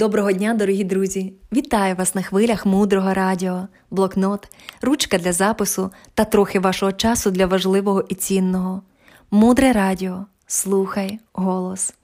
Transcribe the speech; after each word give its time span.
Доброго 0.00 0.32
дня, 0.32 0.54
дорогі 0.54 0.84
друзі! 0.84 1.32
Вітаю 1.52 1.94
вас 1.94 2.14
на 2.14 2.22
хвилях 2.22 2.66
мудрого 2.66 3.14
радіо, 3.14 3.68
блокнот, 3.90 4.48
ручка 4.82 5.18
для 5.18 5.32
запису 5.32 5.90
та 6.14 6.24
трохи 6.24 6.58
вашого 6.60 6.92
часу 6.92 7.30
для 7.30 7.46
важливого 7.46 8.04
і 8.08 8.14
цінного. 8.14 8.82
Мудре 9.30 9.72
радіо. 9.72 10.26
Слухай 10.46 11.18
голос. 11.32 11.94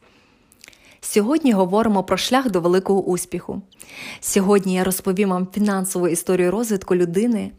Сьогодні 1.00 1.52
говоримо 1.52 2.04
про 2.04 2.16
шлях 2.16 2.50
до 2.50 2.60
великого 2.60 3.02
успіху. 3.02 3.62
Сьогодні 4.20 4.74
я 4.74 4.84
розповім 4.84 5.28
вам 5.28 5.48
фінансову 5.54 6.08
історію 6.08 6.50
розвитку 6.50 6.96
людини, 6.96 7.52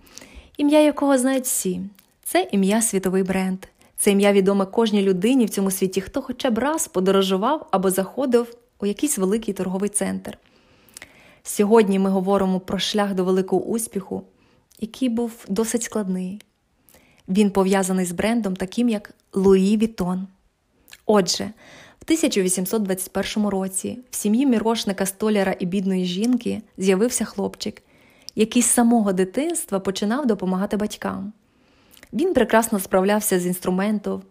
ім'я 0.58 0.82
якого 0.82 1.18
знають 1.18 1.46
всі. 1.46 1.82
Це 2.24 2.48
ім'я 2.52 2.82
світовий 2.82 3.24
бренд. 3.24 3.60
Це 3.98 4.12
ім'я 4.12 4.34
відоме 4.34 4.66
кожній 4.66 5.02
людині 5.02 5.46
в 5.46 5.50
цьому 5.50 5.72
світі, 5.72 6.02
хто 6.02 6.22
хоча 6.22 6.50
б 6.50 6.58
раз 6.58 6.88
подорожував 6.88 7.68
або 7.72 7.92
заходив 7.92 8.58
у 8.80 8.86
якийсь 8.86 9.18
великий 9.18 9.54
торговий 9.54 9.90
центр. 9.90 10.38
Сьогодні 11.44 12.00
ми 12.00 12.10
говоримо 12.10 12.60
про 12.60 12.80
шлях 12.80 13.14
до 13.14 13.24
великого 13.24 13.64
успіху, 13.64 14.24
який 14.80 15.10
був 15.10 15.46
досить 15.48 15.84
складний. 15.84 16.42
Він 17.28 17.52
пов'язаний 17.52 18.06
з 18.06 18.12
брендом, 18.12 18.56
таким 18.56 18.90
як 18.90 19.14
Луї 19.34 19.78
Вітон. 19.78 20.28
Отже, 21.06 21.44
в 22.00 22.04
1821 22.04 23.48
році 23.48 24.00
в 24.10 24.16
сім'ї 24.16 24.46
мірошника 24.46 25.06
столяра 25.06 25.56
і 25.60 25.66
бідної 25.66 26.06
жінки 26.06 26.62
з'явився 26.78 27.26
хлопчик, 27.26 27.84
який 28.36 28.62
з 28.62 28.66
самого 28.66 29.14
дитинства 29.14 29.80
починав 29.80 30.26
допомагати 30.26 30.78
батькам. 30.78 31.34
Він 32.14 32.34
прекрасно 32.34 32.80
справлявся 32.80 33.40
з 33.40 33.46
інструментом, 33.46 34.22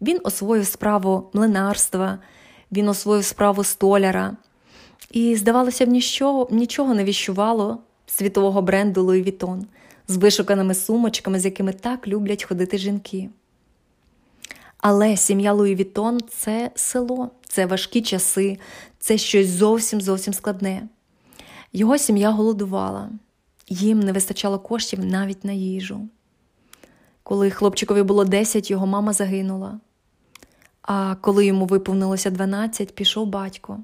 він 0.00 0.20
освоїв 0.24 0.66
справу 0.66 1.30
млинарства, 1.32 2.18
він 2.72 2.88
освоїв 2.88 3.24
справу 3.24 3.64
столяра. 3.64 4.36
І, 5.10 5.36
здавалося 5.36 5.86
б, 5.86 5.88
нічого, 5.88 6.48
нічого 6.50 6.94
не 6.94 7.04
віщувало 7.04 7.78
світового 8.06 8.62
бренду 8.62 9.06
Louis 9.06 9.24
Vuitton 9.24 9.62
з 10.08 10.16
вишуканими 10.16 10.74
сумочками, 10.74 11.40
з 11.40 11.44
якими 11.44 11.72
так 11.72 12.08
люблять 12.08 12.44
ходити 12.44 12.78
жінки. 12.78 13.30
Але 14.78 15.16
сім'я 15.16 15.52
Луї 15.52 15.74
Вітон 15.74 16.20
це 16.28 16.70
село, 16.74 17.30
це 17.48 17.66
важкі 17.66 18.02
часи, 18.02 18.58
це 18.98 19.18
щось 19.18 19.48
зовсім 19.48 20.00
зовсім 20.00 20.34
складне. 20.34 20.88
Його 21.72 21.98
сім'я 21.98 22.30
голодувала, 22.30 23.10
їм 23.68 24.00
не 24.00 24.12
вистачало 24.12 24.58
коштів 24.58 25.04
навіть 25.04 25.44
на 25.44 25.52
їжу. 25.52 26.08
Коли 27.22 27.50
хлопчикові 27.50 28.02
було 28.02 28.24
10, 28.24 28.70
його 28.70 28.86
мама 28.86 29.12
загинула. 29.12 29.80
А 30.86 31.14
коли 31.20 31.46
йому 31.46 31.66
виповнилося 31.66 32.30
12, 32.30 32.94
пішов 32.94 33.26
батько. 33.26 33.78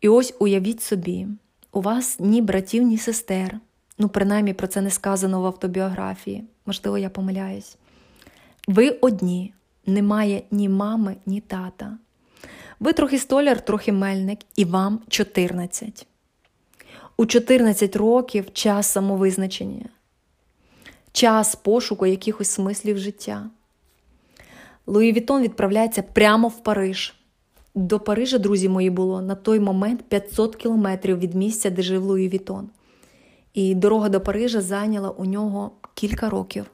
І 0.00 0.08
ось 0.08 0.34
уявіть 0.38 0.82
собі, 0.82 1.26
у 1.72 1.80
вас 1.80 2.16
ні 2.20 2.42
братів, 2.42 2.82
ні 2.82 2.98
сестер. 2.98 3.60
Ну, 3.98 4.08
принаймні 4.08 4.54
про 4.54 4.66
це 4.66 4.80
не 4.80 4.90
сказано 4.90 5.40
в 5.40 5.46
автобіографії, 5.46 6.44
можливо, 6.66 6.98
я 6.98 7.10
помиляюсь. 7.10 7.76
Ви 8.68 8.90
одні, 8.90 9.54
немає 9.86 10.42
ні 10.50 10.68
мами, 10.68 11.16
ні 11.26 11.40
тата. 11.40 11.98
Ви 12.80 12.92
трохи 12.92 13.18
столяр, 13.18 13.64
трохи 13.64 13.92
мельник, 13.92 14.38
і 14.56 14.64
вам 14.64 15.00
14. 15.08 16.06
У 17.16 17.26
14 17.26 17.96
років 17.96 18.52
час 18.52 18.86
самовизначення, 18.86 19.88
час 21.12 21.56
пошуку 21.56 22.06
якихось 22.06 22.50
смислів 22.50 22.98
життя. 22.98 23.50
Луї 24.86 25.12
Вітон 25.12 25.42
відправляється 25.42 26.02
прямо 26.02 26.48
в 26.48 26.62
Париж. 26.62 27.14
До 27.74 28.00
Парижа, 28.00 28.38
друзі 28.38 28.68
мої, 28.68 28.90
було 28.90 29.22
на 29.22 29.34
той 29.34 29.60
момент 29.60 30.02
500 30.08 30.56
кілометрів 30.56 31.18
від 31.18 31.34
місця, 31.34 31.70
де 31.70 31.82
жив 31.82 32.04
Луї 32.04 32.28
Вітон. 32.28 32.68
І 33.54 33.74
дорога 33.74 34.08
до 34.08 34.20
Парижа 34.20 34.60
зайняла 34.60 35.10
у 35.10 35.24
нього 35.24 35.70
кілька 35.94 36.30
років. 36.30 36.66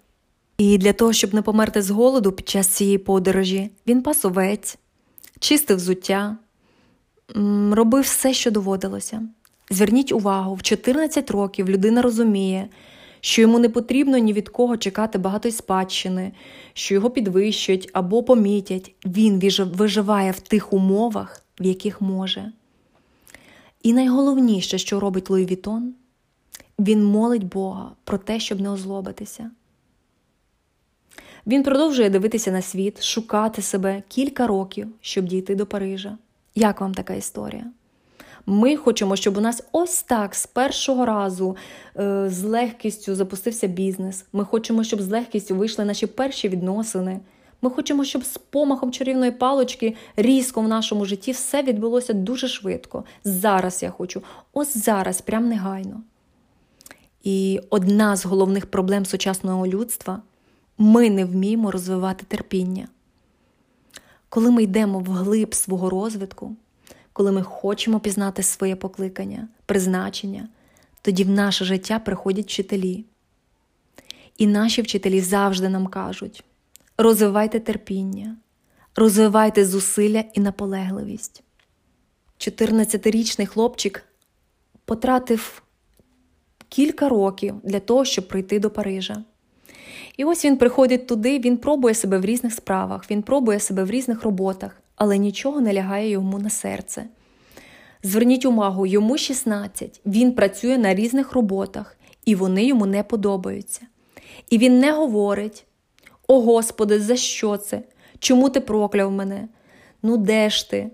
І 0.58 0.78
для 0.78 0.92
того, 0.92 1.12
щоб 1.12 1.34
не 1.34 1.42
померти 1.42 1.82
з 1.82 1.90
голоду 1.90 2.32
під 2.32 2.48
час 2.48 2.66
цієї 2.68 2.98
подорожі, 2.98 3.70
він 3.86 4.02
пас 4.02 4.24
овець, 4.24 4.78
чистив 5.38 5.76
взуття, 5.76 6.36
робив 7.70 8.02
все, 8.02 8.34
що 8.34 8.50
доводилося. 8.50 9.22
Зверніть 9.70 10.12
увагу, 10.12 10.54
в 10.54 10.62
14 10.62 11.30
років 11.30 11.68
людина 11.68 12.02
розуміє, 12.02 12.68
що 13.20 13.42
йому 13.42 13.58
не 13.58 13.68
потрібно 13.68 14.18
ні 14.18 14.32
від 14.32 14.48
кого 14.48 14.76
чекати 14.76 15.18
багатої 15.18 15.52
спадщини, 15.52 16.32
що 16.72 16.94
його 16.94 17.10
підвищать 17.10 17.90
або 17.92 18.22
помітять, 18.22 18.94
він 19.06 19.40
виживає 19.64 20.30
в 20.30 20.40
тих 20.40 20.72
умовах, 20.72 21.42
в 21.60 21.64
яких 21.64 22.00
може. 22.00 22.52
І 23.82 23.92
найголовніше, 23.92 24.78
що 24.78 25.00
робить 25.00 25.30
Луї 25.30 25.46
Вітон, 25.46 25.94
він 26.78 27.04
молить 27.04 27.44
Бога 27.44 27.92
про 28.04 28.18
те, 28.18 28.40
щоб 28.40 28.60
не 28.60 28.70
озлобитися. 28.70 29.50
Він 31.46 31.62
продовжує 31.62 32.10
дивитися 32.10 32.50
на 32.50 32.62
світ, 32.62 33.02
шукати 33.02 33.62
себе 33.62 34.02
кілька 34.08 34.46
років, 34.46 34.88
щоб 35.00 35.24
дійти 35.24 35.54
до 35.54 35.66
Парижа. 35.66 36.18
Як 36.54 36.80
вам 36.80 36.94
така 36.94 37.14
історія? 37.14 37.64
Ми 38.50 38.76
хочемо, 38.76 39.16
щоб 39.16 39.36
у 39.36 39.40
нас 39.40 39.62
ось 39.72 40.02
так 40.02 40.34
з 40.34 40.46
першого 40.46 41.06
разу 41.06 41.56
е, 41.98 42.28
з 42.30 42.42
легкістю 42.42 43.14
запустився 43.14 43.66
бізнес. 43.66 44.24
Ми 44.32 44.44
хочемо, 44.44 44.84
щоб 44.84 45.02
з 45.02 45.08
легкістю 45.08 45.56
вийшли 45.56 45.84
наші 45.84 46.06
перші 46.06 46.48
відносини. 46.48 47.20
Ми 47.62 47.70
хочемо, 47.70 48.04
щоб 48.04 48.24
з 48.24 48.38
помахом 48.38 48.92
чарівної 48.92 49.30
палочки 49.30 49.96
різко 50.16 50.60
в 50.60 50.68
нашому 50.68 51.04
житті 51.04 51.32
все 51.32 51.62
відбулося 51.62 52.12
дуже 52.12 52.48
швидко. 52.48 53.04
Зараз 53.24 53.82
я 53.82 53.90
хочу, 53.90 54.22
ось 54.52 54.76
зараз, 54.76 55.20
прям 55.20 55.48
негайно. 55.48 56.02
І 57.22 57.60
одна 57.70 58.16
з 58.16 58.26
головних 58.26 58.66
проблем 58.66 59.06
сучасного 59.06 59.66
людства 59.66 60.22
ми 60.78 61.10
не 61.10 61.24
вміємо 61.24 61.70
розвивати 61.70 62.24
терпіння. 62.28 62.88
Коли 64.28 64.50
ми 64.50 64.62
йдемо 64.62 64.98
вглиб 64.98 65.54
свого 65.54 65.90
розвитку, 65.90 66.56
коли 67.18 67.32
ми 67.32 67.42
хочемо 67.42 68.00
пізнати 68.00 68.42
своє 68.42 68.76
покликання, 68.76 69.48
призначення, 69.66 70.48
тоді 71.02 71.24
в 71.24 71.30
наше 71.30 71.64
життя 71.64 71.98
приходять 71.98 72.46
вчителі. 72.46 73.04
І 74.36 74.46
наші 74.46 74.82
вчителі 74.82 75.20
завжди 75.20 75.68
нам 75.68 75.86
кажуть: 75.86 76.44
розвивайте 76.98 77.60
терпіння, 77.60 78.36
розвивайте 78.96 79.64
зусилля 79.64 80.24
і 80.34 80.40
наполегливість. 80.40 81.42
14-річний 82.38 83.46
хлопчик 83.46 84.04
потратив 84.84 85.62
кілька 86.68 87.08
років 87.08 87.54
для 87.62 87.80
того, 87.80 88.04
щоб 88.04 88.28
прийти 88.28 88.58
до 88.58 88.70
Парижа. 88.70 89.24
І 90.16 90.24
ось 90.24 90.44
він 90.44 90.56
приходить 90.56 91.06
туди, 91.06 91.38
він 91.38 91.56
пробує 91.56 91.94
себе 91.94 92.18
в 92.18 92.24
різних 92.24 92.52
справах, 92.52 93.10
він 93.10 93.22
пробує 93.22 93.60
себе 93.60 93.84
в 93.84 93.90
різних 93.90 94.22
роботах, 94.22 94.82
але 94.98 95.18
нічого 95.18 95.60
не 95.60 95.74
лягає 95.74 96.10
йому 96.10 96.38
на 96.38 96.50
серце. 96.50 97.04
Зверніть 98.02 98.44
увагу, 98.44 98.86
йому 98.86 99.18
16, 99.18 100.00
він 100.06 100.32
працює 100.32 100.78
на 100.78 100.94
різних 100.94 101.32
роботах, 101.32 101.96
і 102.24 102.34
вони 102.34 102.64
йому 102.64 102.86
не 102.86 103.02
подобаються. 103.02 103.80
І 104.50 104.58
він 104.58 104.80
не 104.80 104.92
говорить: 104.92 105.66
О 106.26 106.40
Господи, 106.40 107.00
за 107.00 107.16
що 107.16 107.56
це? 107.56 107.82
Чому 108.18 108.50
ти 108.50 108.60
прокляв 108.60 109.12
мене? 109.12 109.48
Ну, 110.02 110.16
де 110.16 110.50
ж 110.50 110.70
ти? 110.70 110.90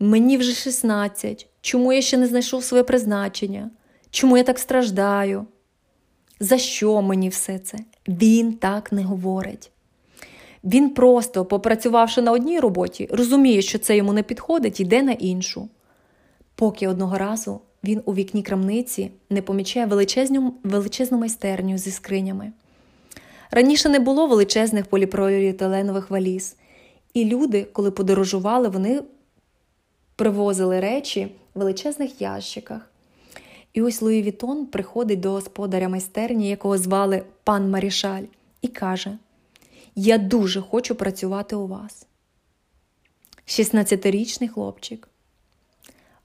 Мені 0.00 0.36
вже 0.36 0.52
16. 0.52 1.46
Чому 1.60 1.92
я 1.92 2.02
ще 2.02 2.16
не 2.16 2.26
знайшов 2.26 2.64
своє 2.64 2.82
призначення? 2.82 3.70
Чому 4.10 4.36
я 4.36 4.42
так 4.42 4.58
страждаю? 4.58 5.46
За 6.40 6.58
що 6.58 7.02
мені 7.02 7.28
все 7.28 7.58
це? 7.58 7.78
Він 8.08 8.52
так 8.52 8.92
не 8.92 9.02
говорить. 9.02 9.70
Він 10.64 10.90
просто, 10.90 11.44
попрацювавши 11.44 12.22
на 12.22 12.32
одній 12.32 12.60
роботі, 12.60 13.08
розуміє, 13.12 13.62
що 13.62 13.78
це 13.78 13.96
йому 13.96 14.12
не 14.12 14.22
підходить, 14.22 14.80
йде 14.80 15.02
на 15.02 15.12
іншу. 15.12 15.68
Поки 16.54 16.88
одного 16.88 17.18
разу 17.18 17.60
він 17.84 18.02
у 18.04 18.14
вікні 18.14 18.42
крамниці 18.42 19.10
не 19.30 19.42
помічає 19.42 19.86
величезну, 19.86 20.54
величезну 20.64 21.18
майстерню 21.18 21.78
зі 21.78 21.90
скринями. 21.90 22.52
Раніше 23.50 23.88
не 23.88 23.98
було 23.98 24.26
величезних 24.26 24.86
поліпроліетиленових 24.86 26.10
валіз, 26.10 26.56
і 27.14 27.24
люди, 27.24 27.66
коли 27.72 27.90
подорожували, 27.90 28.68
вони 28.68 29.02
привозили 30.16 30.80
речі 30.80 31.28
в 31.54 31.58
величезних 31.58 32.20
ящиках. 32.20 32.90
І 33.72 33.82
ось 33.82 34.02
Луї 34.02 34.22
Вітон 34.22 34.66
приходить 34.66 35.20
до 35.20 35.30
господаря 35.30 35.88
майстерні, 35.88 36.48
якого 36.48 36.78
звали 36.78 37.22
пан 37.44 37.70
Марішаль, 37.70 38.22
і 38.62 38.68
каже: 38.68 39.18
Я 39.94 40.18
дуже 40.18 40.60
хочу 40.60 40.94
працювати 40.94 41.56
у 41.56 41.66
вас. 41.66 42.06
16-річний 43.46 44.48
хлопчик. 44.48 45.08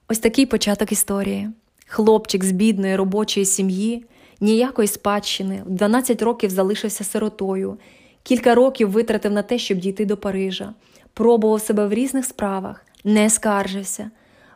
Ось 0.08 0.18
такий 0.18 0.46
початок 0.46 0.92
історії. 0.92 1.50
Хлопчик 1.86 2.44
з 2.44 2.50
бідної 2.50 2.96
робочої 2.96 3.46
сім'ї, 3.46 4.04
ніякої 4.40 4.88
спадщини, 4.88 5.62
в 5.66 5.70
12 5.70 6.22
років 6.22 6.50
залишився 6.50 7.04
сиротою, 7.04 7.78
кілька 8.22 8.54
років 8.54 8.90
витратив 8.90 9.32
на 9.32 9.42
те, 9.42 9.58
щоб 9.58 9.78
дійти 9.78 10.04
до 10.04 10.16
Парижа, 10.16 10.74
пробував 11.14 11.60
себе 11.60 11.86
в 11.86 11.92
різних 11.92 12.24
справах, 12.24 12.86
не 13.04 13.30
скаржився, 13.30 14.10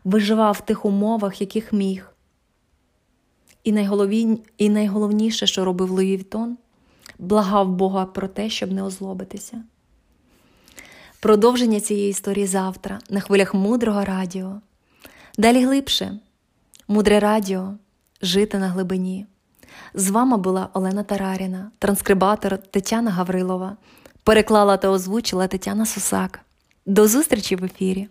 виживав 0.04 0.54
в 0.54 0.60
тих 0.60 0.84
умовах, 0.84 1.40
яких 1.40 1.72
міг. 1.72 2.14
І, 3.64 3.72
найголовні... 3.72 4.38
І 4.58 4.68
найголовніше, 4.68 5.46
що 5.46 5.64
робив 5.64 5.90
Луї 5.90 6.16
Вітон, 6.16 6.56
благав 7.20 7.68
Бога 7.68 8.06
про 8.06 8.28
те, 8.28 8.50
щоб 8.50 8.72
не 8.72 8.82
озлобитися. 8.82 9.62
Продовження 11.20 11.80
цієї 11.80 12.10
історії 12.10 12.46
завтра 12.46 12.98
на 13.10 13.20
хвилях 13.20 13.54
мудрого 13.54 14.04
радіо. 14.04 14.60
Далі 15.38 15.64
глибше, 15.64 16.18
мудре 16.88 17.20
радіо, 17.20 17.74
жити 18.22 18.58
на 18.58 18.68
глибині. 18.68 19.26
З 19.94 20.10
вами 20.10 20.36
була 20.36 20.68
Олена 20.72 21.02
Тараріна, 21.02 21.70
транскрибатор 21.78 22.58
Тетяна 22.58 23.10
Гаврилова. 23.10 23.76
Переклала 24.24 24.76
та 24.76 24.88
озвучила 24.88 25.46
Тетяна 25.46 25.86
Сусак. 25.86 26.40
До 26.86 27.08
зустрічі 27.08 27.56
в 27.56 27.64
ефірі! 27.64 28.08